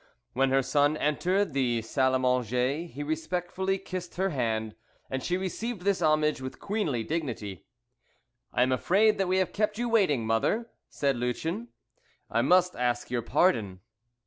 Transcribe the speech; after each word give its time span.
When 0.33 0.49
her 0.49 0.63
son 0.63 0.97
entered 0.97 1.53
the 1.53 1.83
salle 1.83 2.13
à 2.13 2.19
manger, 2.19 2.87
he 2.91 3.03
respectfully 3.03 3.77
kissed 3.77 4.15
her 4.15 4.29
hand, 4.31 4.73
and 5.11 5.21
she 5.21 5.37
received 5.37 5.83
this 5.83 6.01
homage 6.01 6.41
with 6.41 6.59
queenly 6.59 7.03
dignity. 7.03 7.67
"I 8.51 8.63
am 8.63 8.71
afraid 8.71 9.19
that 9.19 9.27
we 9.27 9.37
have 9.37 9.53
kept 9.53 9.77
you 9.77 9.87
waiting, 9.87 10.25
mother," 10.25 10.71
said 10.89 11.17
Lucien; 11.17 11.67
"I 12.31 12.41
must 12.41 12.75
ask 12.75 13.11
your 13.11 13.21
pardon." 13.21 13.81